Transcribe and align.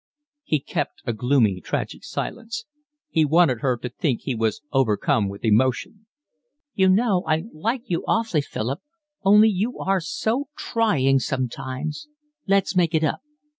He 0.41 0.59
kept 0.59 1.03
a 1.05 1.13
gloomy, 1.13 1.61
tragic 1.61 2.03
silence. 2.03 2.65
He 3.11 3.23
wanted 3.23 3.59
her 3.59 3.77
to 3.77 3.89
think 3.89 4.21
he 4.21 4.33
was 4.33 4.63
overcome 4.71 5.29
with 5.29 5.45
emotion. 5.45 6.07
"You 6.73 6.89
know 6.89 7.23
I 7.27 7.43
like 7.53 7.83
you 7.85 8.03
awfully, 8.07 8.41
Philip. 8.41 8.79
Only 9.21 9.49
you 9.49 9.77
are 9.77 10.01
so 10.01 10.47
trying 10.57 11.19
sometimes. 11.19 12.07
Let's 12.47 12.75
make 12.75 12.95
it 12.95 13.03
up." 13.03 13.19